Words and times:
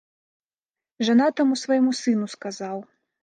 Жанатаму 1.09 1.59
свайму 1.63 1.91
сыну 2.01 2.27
сказаў. 2.37 2.77